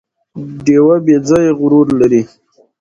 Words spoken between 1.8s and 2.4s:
لري